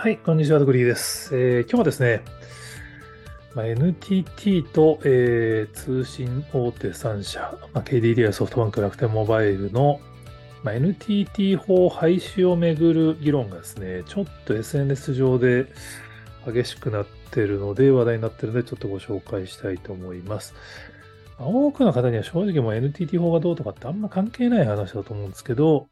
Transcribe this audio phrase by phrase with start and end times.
[0.00, 1.36] はい、こんにちは、ドグリーです。
[1.36, 2.22] えー今日はですね、
[3.54, 10.00] まあ、NTT と、えー通信大手3社、まあ、KDDI、ソフトバンク、楽天モバイルの、
[10.62, 15.66] まあ、NTT 法廃止をめぐる議論がですね、ちょっと SNS 上で
[16.46, 20.54] 激しくなってるので、話題になってるので、ちょっとご紹介したいと思います。
[21.38, 25.88] 多くの方には正直もう NTT 法がどうとかってあんま関係ない話だと思うんですけど、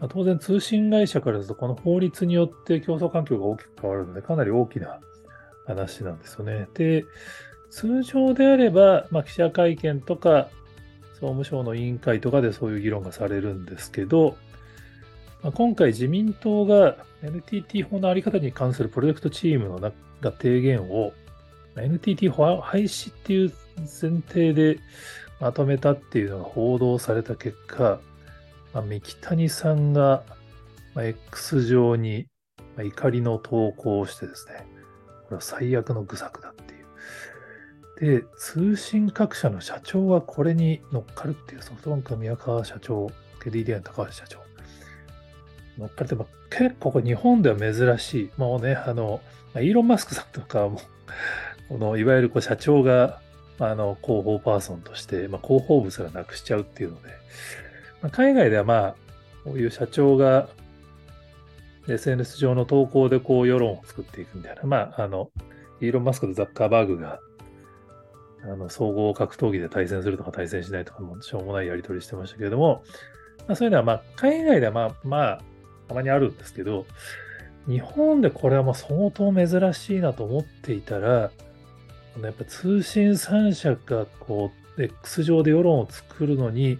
[0.00, 4.98] まあ当然通信会社からするとこの法律によって競争環境が大きく変わるのでかなり大きな
[5.66, 6.68] 話なんですよね。
[6.74, 7.04] で、
[7.70, 10.48] 通常であれば、まあ、記者会見とか
[11.14, 14.36] 総務省の委員会とかでそういう議論がされるんですけど、
[15.42, 21.12] まあ、今回自民党が NTT 法のあり方に関するプロジェクトチームの中が提言を
[21.76, 24.78] NTT 法廃止っていう前提で
[25.40, 28.00] まとめたっていうのが報道された結果、
[28.72, 30.22] まあ、三木谷さんが、
[30.94, 32.26] まあ、X 上に、
[32.76, 34.66] まあ、怒りの投稿をしてですね、
[35.24, 36.74] これは最悪の愚策だって
[38.04, 38.20] いう。
[38.20, 43.10] で、通信各社の社長がこれに乗っかるっていうソフトバンクの宮川社長、
[43.42, 44.38] KDDI の高橋社長。
[45.78, 48.30] 乗っかるって、結構これ日本では珍しい。
[48.36, 49.20] もうね、あの、
[49.56, 50.80] イーロン・マスクさんとかも、
[51.68, 53.20] このいわゆるこう社長が
[53.58, 57.08] あの広報パーソンとして、まあ、広報部すらなくしちゃうっていうので、
[58.02, 58.94] まあ、海外ではまあ、
[59.44, 60.48] こういう社長が
[61.88, 65.30] SNS 上の投稿でこう世論を作っていくみたいな、まあ、あの、
[65.80, 67.20] イーロン・マスクとザッカーバーグが、
[68.44, 72.82] あの、総合格闘技で対戦するとか対戦しないとかもしょうもないやり取りしてましたけれども、
[73.46, 75.40] まあ、そういうのはまあ、海外ではまあ、まあ、
[75.88, 76.86] たまにあるんですけど、
[77.66, 81.30] 日本でこれはもう相当珍しいなと思っていたら、
[82.22, 86.78] やっぱ通信3社がこう、X 上で世論を作るのに、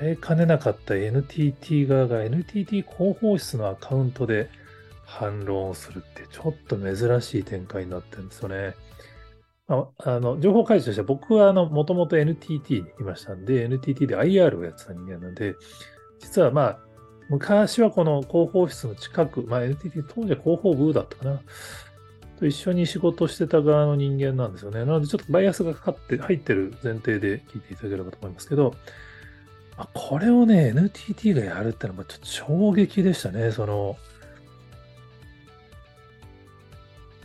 [0.00, 4.48] 耐えかねなかった NTT 側が NTT 広報室のアカウントで
[5.04, 8.74] 反論をするってちょっと珍しい展開になってるんですよね。
[9.68, 15.54] あ、あの情報開示としては僕はもともと NTT にいましたんで、NTT で IR をやってた人間なんで、
[16.20, 16.78] 実はまあ、
[17.28, 21.40] 昔はこの広報室の近く、まあ、NTT 当時は広報部だったかな。
[22.38, 24.80] と一緒に仕事してた側の人間なんですよね。
[24.80, 28.74] なのでちょっとバイアスがかかって入ってる前提で聞いていただければと思いますけど、
[29.76, 33.52] まあこれをね、NTT がやるってのはちょっと衝撃でしたね。
[33.52, 33.96] その、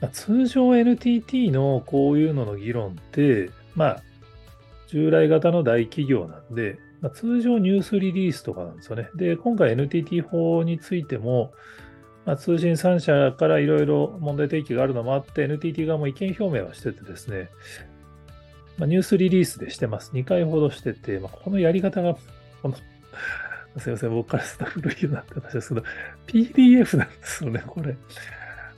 [0.01, 4.03] まあ通常 NTT のこういうのの議論って、まあ、
[4.87, 9.09] 従来型の大企業なんで、まあ、通常ニュースリリースとかなんですよね。
[9.15, 11.53] で、今回 NTT 法についても、
[12.25, 17.49] まあ、通信3社からいろいろ問題提起があるのもあって、NTT 側も意見表明はしててですね、
[18.77, 20.11] まあ、ニュースリリースでしてます。
[20.13, 22.17] 2回ほどしてて、まあ、このやり方が、
[22.71, 22.77] こ
[23.75, 25.83] の、 すいません、僕からスタッフの言うなって話ですけど、
[26.27, 27.95] PDF なんですよね、これ。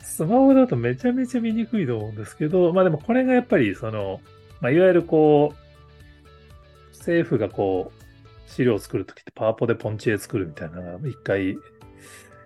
[0.01, 4.21] スマホだとめちゃめちゃ見にくいと思うんですけど、まあでもこれがやっぱり、その、
[4.61, 11.57] まあ、いわゆるこう、政府がこう、資料を作るときってパワポでポンチエ作るみたいなのが一回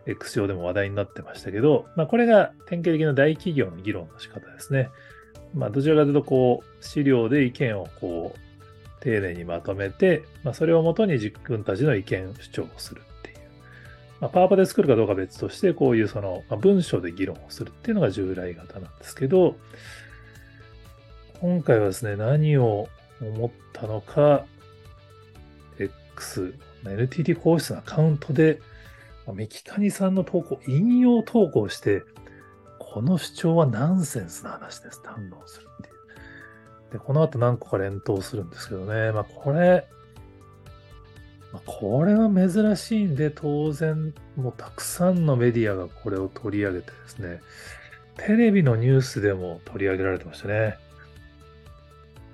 [0.06, 4.90] X 上でも話題になってましたけど、まあ、これが典型的な大企業の議論の仕方ですね。
[5.54, 8.40] まあ、どちらかというと、こう、資料で意見をこう、
[9.04, 13.38] 丁寧にまとめて、まあ、それをもとに自分たちの意見主張をするっていう。
[14.22, 19.58] まあ、パワポで作るかどうか別として、こういうその、まあ、文章で議論をするっていうのが従来型なんですけど、
[21.42, 22.88] 今回はですね、何を
[23.22, 24.46] 思ったのか、
[25.78, 26.54] X、
[26.86, 28.62] NTT 公室のアカウントで、
[29.28, 32.04] 三木谷さんの投稿、引用投稿して、
[32.80, 35.02] この主張はナンセンスな話です。
[35.04, 35.93] 反論するっていう。
[36.94, 39.12] で、この後何個か連投するんですけどね。
[39.12, 39.88] まあ、これ、
[41.52, 47.42] まあ、これは珍しいんで、当然、もうたくさんのメディアがこれを取り上げてですね、
[48.18, 50.78] テレビのニュースでも取り上げられてましたね。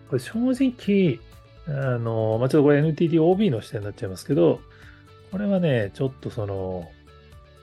[0.10, 1.20] これ正直、
[1.68, 4.60] あの、まあ、ちょっとこれ NTTOB の視点になっちゃいますけど、
[5.32, 6.92] これはね、ちょっとその、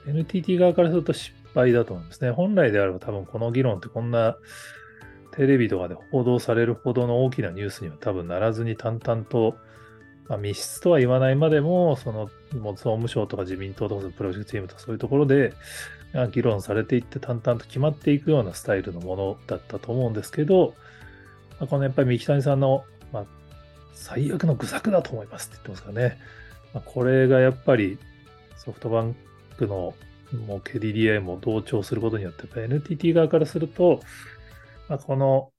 [0.07, 2.31] NTT 側からすると失敗だと思うんですね。
[2.31, 4.37] 本来であれば多分この議論ってこんな
[5.37, 9.55] テレビとかで報道されるほどの大きなニュースには多分ならずに淡々と、
[10.27, 15.53] まあ、密室とは言わないまでも、その、もう総務省とか自民党とかプロジェクトチームとかそういうところで
[16.31, 20.73] 議論されていって淡々と決まっていくようなスタイルのものだったと思うんですけど、
[21.59, 23.25] まあ、このやっぱり三木谷さんの、まあ、
[23.93, 26.17] 最悪の愚策だと思いますって言ってますからね。
[26.73, 27.99] まあ、これがやっぱり
[28.55, 29.15] ソフトバン
[29.55, 29.93] クの
[30.47, 34.01] もう KDDI も同調することによって、やっぱ NTT 側からすると、
[34.89, 35.51] まあ、この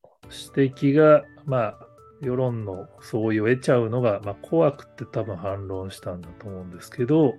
[0.55, 1.79] 指摘が、まあ、
[2.21, 7.35] 世論の相違を得ちゃうのが、まあ、怖くて多分反論したんだと思うんですけど、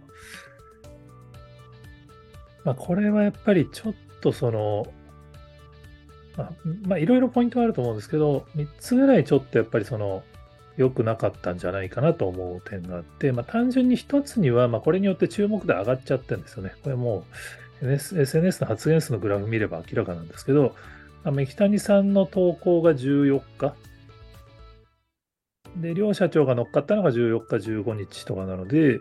[2.64, 4.86] まあ、これはやっぱりちょっとその、
[6.88, 10.24] まあ、いろいろポイントはあると思うんですけど、3つぐらいちょっとやっぱりその、
[10.80, 16.72] 良くなかったんじゃないかなと思う点があって、まあ、単純に1つには、まあ、これによって注目度上がっちゃってるんですよね。
[16.82, 17.26] これも
[17.82, 20.74] う SNS の発言数のグラフ見れば明らかなんですけど、
[21.24, 23.76] あ三木谷さんの投稿が14日。
[25.78, 29.00] で、両社長が乗っかったのが14日、15日とかなので、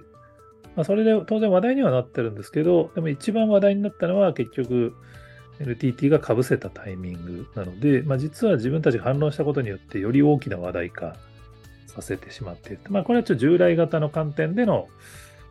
[0.76, 4.94] まあ、それで当然話題にはなってるんですけど、でも一番話題になったのは結局
[5.60, 11.16] NTT がかぶせたタイミングなので、まあ、実は自分たちが反論したことによってより大きな話題化
[11.86, 12.80] させてしまっている。
[12.90, 14.88] まあ、これはちょっと従来型の観点での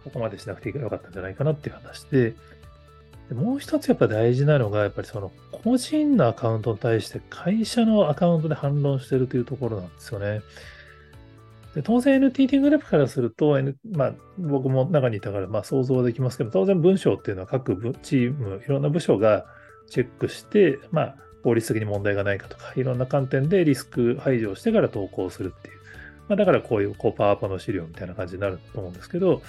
[0.03, 2.35] ここまでしなくてよかったんじゃないかなっていう話で、
[3.29, 10.41] でもう一つやっぱ大事なのが、やっぱりその個人のアカウントに対して会社のアカウントで反論してるというところなんですよね。
[11.75, 19.45] で当然 NTT グループからすると、N まあ、僕も中にいたからまあ想像はできますけど、当然文章っていうのは各チーム、いろんな部署が
[19.89, 25.77] チェックして、まあ、法律的に問題がないかとか、いろんな観点でリスク排除をしてから投稿するっていう。
[26.29, 29.41] まあ、だからこういうこうパワーポの資料みたいな感じになると思うんですけど、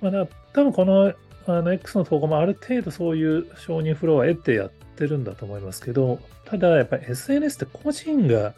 [0.00, 1.12] まあ、多分この
[1.46, 8.54] あの X の投稿もある程度そういう承認フローは得てやってるんだと思いますけど、ただやっぱり SNS って個人が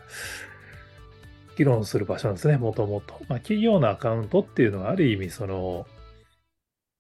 [1.57, 3.15] 議論する場所なんですね、もともと。
[3.29, 5.87] まあ、企業のアカウントっていうのはある意味その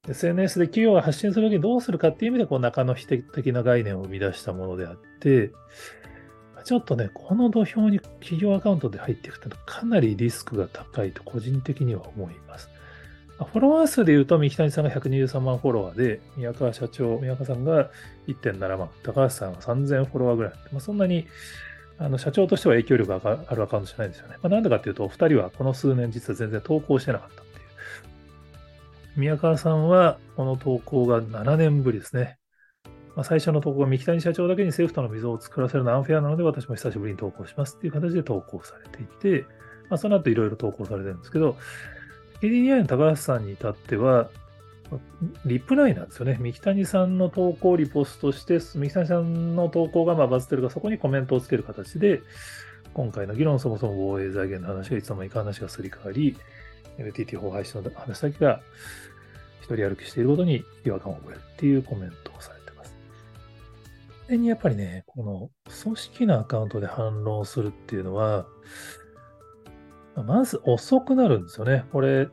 [0.08, 5.50] SNS で企業が発信するときにどうするかっていう意味でこう中の否的な概念を生み出したものであって、
[6.64, 12.68] ちょっとね、この土俵に企業アカウントで入っていくというのはかなりリスクが高いと個人的には思います。
[13.38, 17.90] フォロワー数で言うと、三木谷さんが123万フォロワーで、宮川社長、宮川さんが
[18.26, 20.52] 1.7万、高橋さんが3000フォロワーぐらい。
[20.72, 21.26] まあ、そんなに
[21.98, 24.36] あの社長としては影響力があるアカウントじゃないんですよね。
[24.42, 27.64] まあ、なんでかっていうと、お二人はこの数年実は全然投稿してなかったっていう。
[29.16, 32.38] 宮川さんはこの投稿が7年ぶりですね。
[33.16, 39.46] まあ、最初の投稿が三木谷社長だけに政府との溝を作らせるのはアンフェアなので、私も久しぶりに投稿しますっていう形で投稿されていて、
[39.88, 41.56] まあ、その後いろいろ投稿されてるんですけど、
[42.40, 44.30] KDDI の高橋さんに至っては、
[45.44, 46.36] リプライなんですよね。
[46.40, 52.22] 三木谷さんの投稿をリポストして、三木谷さんの投稿がまバズってるが、そこにコメントをつける形で、
[52.94, 56.36] 今回の議論、そもそも防衛財源の話がいつの間にか話がすり替わり、
[56.98, 58.60] NTT 法廃止の話だけが
[59.60, 62.94] 一人歩きしていることに違和感を覚えるっていうコメントをされてます。
[64.28, 65.50] でにやっぱりね、この
[65.82, 68.46] 組織のアカウントで反論するっていうのは、
[70.22, 71.84] まず遅くなるんですよね。
[71.92, 72.28] これ、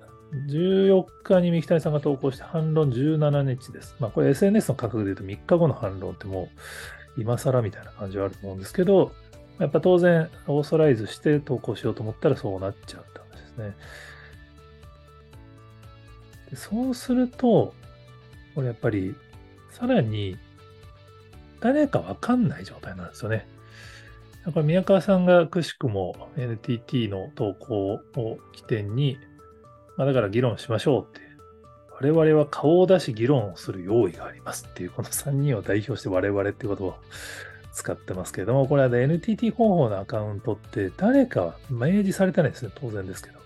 [0.47, 3.95] 14日に三木谷さんが投稿して反論17日です。
[3.99, 6.49] まあこれ SNS の価格で言うと3日後の反論っても
[7.17, 9.11] う今更みたいな感じはあると思うんですけど、
[9.59, 13.75] やっぱ当然オーソライズして投稿しようと思ったらそうなっちゃうって話ですね。
[16.49, 17.73] でそうすると、
[18.55, 19.13] これやっぱり
[19.69, 20.37] さらに
[21.59, 23.47] 誰かわかんない状態なんですよね。
[24.45, 28.01] だから宮川さんがくしくも NTT の投稿を
[28.51, 29.17] 起点に、
[29.97, 31.21] まあ、だから議論しましょうって、
[32.01, 36.95] 我々は顔を出し議論をする用意がありますっていう、この3人を代表して我々っていうことを
[37.71, 43.43] 使ってますけれども、これは、ね、NTT 広報のアカウントって誰かは明示されてないですね、当然ですけど。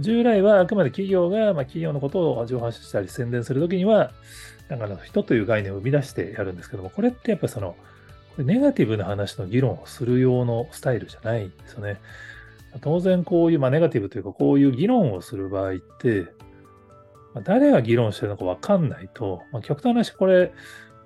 [0.00, 4.12] 従来はあくまで企業が、まあ、企業のことを情報発したり宣伝するときには、
[4.68, 7.74] なんか人という概念を生み出してやるんですけども、これってやっぱその、
[8.44, 12.00] ネガティブな話の議論をする用のスタイルじゃないんですよね。
[12.80, 16.26] 当然こういう、まあ、ネガティブというか、こういう議論をする場合って、
[17.34, 20.52] まあ、誰が議論してるのかわかんないと、まあ、極端な話、これ、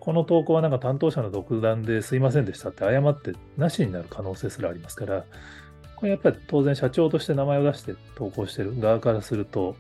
[0.01, 5.25] この投稿はなんか担当者の独断ですいませんでしたって謝ってなしになる可能性すらありますから、
[5.95, 9.77] これやっぱり当然社長として名前を出して投稿してる側からすると、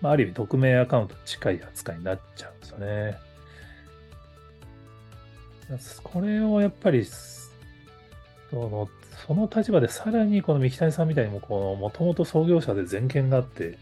[0.00, 3.18] まあ、ある意味匿名アカウントに近い扱いになっちゃうんですよね。
[6.02, 8.88] これをやっぱり、その
[9.26, 13.78] その立場でさらにこの三木谷さんみたいにも、このもともと創業者で全権があって、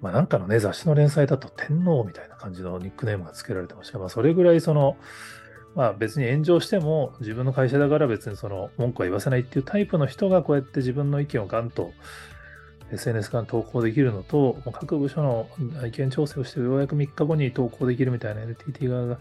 [0.00, 4.96] まあなんかのね、雑誌の連載だと天皇みたいな感じのニックネームが付けられてましたまあそれぐらいその、
[5.74, 11.92] まあ別に炎上しても自分の会社だから別にその文句は言わせないっていうタイプの人がこうやって自分の意見をガンと
[12.92, 15.48] SNS から投稿できるのと、各部署の
[15.86, 19.18] 意見調整をしてようやく3日後に投稿できるみたいな NTT 側が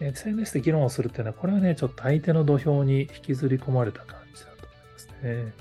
[0.00, 5.52] SNS で議論をするっていうのは、これはね、ちょっと相手の土俵に引きずり込まれた感じだと思いますね。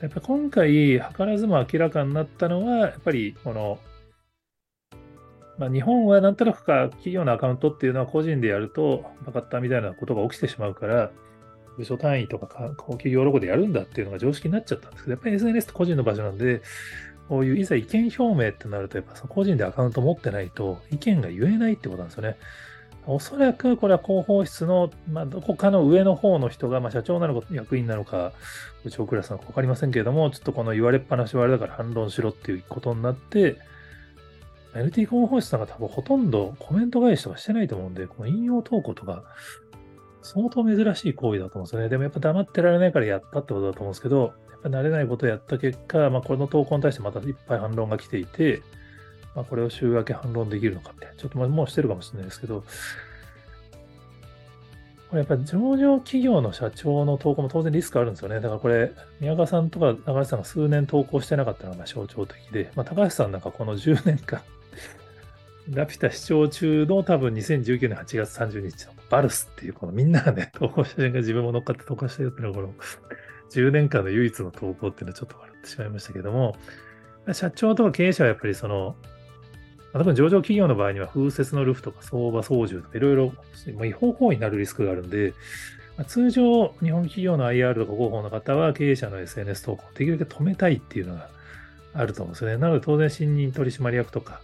[0.00, 3.78] やっぱ今回、図らずも明らかになったのは、やっぱりこの、
[5.58, 11.10] まあ、日本はなんとなくか企業のアカウントっていうのは個人でやると、バカったみたいなことが起きてしまうから、
[11.78, 16.60] 部署単位とか高企業ロゴでやるんだっていうのが常識になっちゃったんですけど、やっぱり SNS って個人の場所なんで、
[17.28, 22.36] こういういざ意見表明ってなると、やっぱ個人でアカウント持ってないと意見が言えないってことなんですよね。
[23.06, 28.32] おそらくこれは広報室の、まあ、どこかの上の方の人が、まあ、社長なのか役員なのか、
[28.84, 33.56] 部長クラスなのか分かりませんけれども、ちょっとこの言われっぱなしはあれだから反論しろっていうことになって、
[34.74, 39.24] NT 広報室さんが多分ほとんどコメント返しとかしてないと思うんで、この引用投稿とか、
[40.22, 41.88] 相当珍しい行為だと思うんですよね。
[41.88, 48.62] でもやっぱ黙ってられないからやったってことだと思うんですけど、やっぱ慣れないことをやった結果、まあ、この投稿に対してまたいっぱい反論が来ていて、
[49.34, 52.64] まあ、これを週明け反論できるのかみたいな、ちょっともうしてるかもしれないですけど、
[55.10, 58.36] これやっぱ上場企業の社長の投稿も当然リスクあるんですよね。
[58.36, 64.42] だからこれ、宮川さんとか高橋さんが数年投稿してなかったのが象徴的で、まあ、高橋さんなんかこの10年間、
[65.70, 72.74] ラピュタ視聴中の多分2019年8月30日のバルスっていうこのみんながね、投稿写真が自分も乗っかって投稿したよっていうのはこの
[73.50, 76.56] 10年間の唯一の投稿っていうのはちょっと笑ってしまいましたけども、
[77.32, 78.96] 社長とか経営者はやっぱりその
[79.92, 83.32] 多分上場企業の場合には風雪のルフとか相場操縦とかいろいろ
[83.86, 85.32] 違法行為になるリスクがあるんで、
[86.06, 91.28] 通常日本企業の IR とか広報の方は経営者の SNS 投稿をできるだけ止めたいっていうのが
[91.94, 92.56] あると思うんですよね。
[92.58, 94.40] なので当然新任取締役とか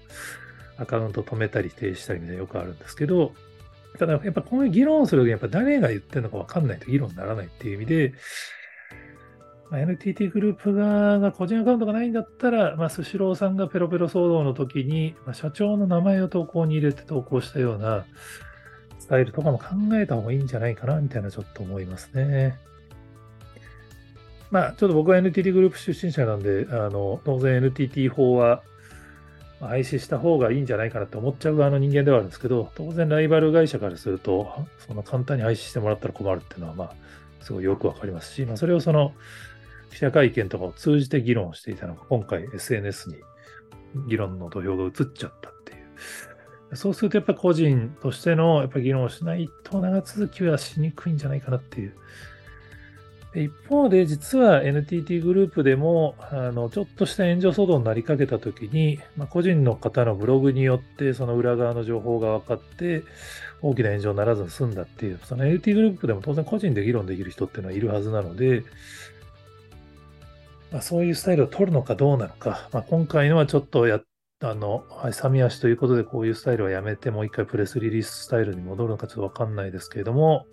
[0.79, 3.33] アカウント止めたり停止したりみたいなよくあるんですけど、
[3.99, 8.15] ただやっぱこの議論をするときにやっぱ誰が言ってるのかわかんないと議論にならないっていう意味で、
[9.71, 18.05] まあ、NTT グループ側が個人アカウントがないんだったら、まあ、スシローさんがペロペロ騒動の時に、まあ、社長の名前を投稿に入れて投稿したような
[18.99, 22.59] スタイルとかも考えた方がいいんじゃないかな、みたいなちょっと思いますね。
[24.51, 28.63] まあ、ちょっと僕は NTT グループ出身者なんで、あの、当然 NTT 法は
[29.69, 36.95] 廃止した方がいいんじゃないかなって思っちゃう側の人間ではあるんですけど、当然ライバル会社からすると、そんな簡単に廃止してもらったら困るっていうのは、まあ、
[37.41, 39.13] すごいよくわかりますし、まあ、それをその、
[39.91, 43.17] 記者会見とかを通じて議論していたのが、今回 SNS に
[44.09, 45.77] 議論の土俵が移っちゃったってい
[46.73, 46.77] う。
[46.77, 51.95] そうするとやっぱり個人としてのやっぱ議論をしないと長続きはしにくいんじゃないかなっていう。
[53.43, 63.03] 一方で実は NTT グループでもあのちょっとした炎上騒動になりかけた時に、まあ、個人の方のブログによってその裏側の情報が分かって
[63.61, 68.63] 大きな炎上にならずに済んだっていうその NTT グループでも当然個人で議論できる人っていうのはいるはずなので
[70.73, 74.01] まあ、そういうスタイルを取るのかどうなのか、まあ、今回のはちょっとや
[74.41, 80.47] あの、勇み足ということで、こういうスタイルはやめて、もう一回プレスリリーススタイルに戻るのかちょっとわかんないですけれども、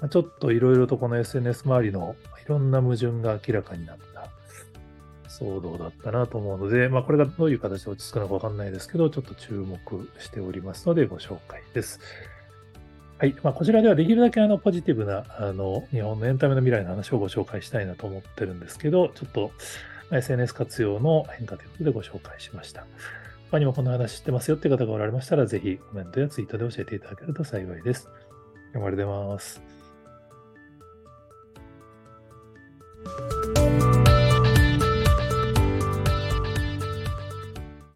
[0.00, 4.30] ま、ちょっといろいろとこの SNS 周りのいろんな矛盾が明らかになった
[5.28, 9.78] 騒動だったなと思うので、まあ、これがどういう形で落ち着くのかわかんないですけど、ちょっと注目
[10.18, 12.00] しておりますのでご紹介です。
[13.18, 13.34] はい。
[13.42, 19.52] まあ、こちらではできるだけあのポジティブなあの日本のエンタメの未来の話をご紹介したいなと思ってるんですけど、ちょっと
[20.12, 22.86] SNS 活用の変化ということでご紹介しました。
[23.50, 28.08] 他にもこの話知ってますよって方がおられましたら、ぜひコメントやツイートで教えていただけると幸いです。
[28.74, 29.65] 頑張ります。